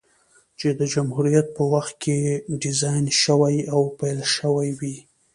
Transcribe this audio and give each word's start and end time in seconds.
چې 0.59 0.67
د 0.79 0.81
جمهوريت 0.93 1.47
په 1.57 1.63
وخت 1.73 1.93
کې 2.03 2.15
ډيزاين 2.61 3.05
شوې 3.23 3.57
او 3.73 3.81
پېل 3.97 4.19
شوې 4.35 4.69
وې، 4.79 4.95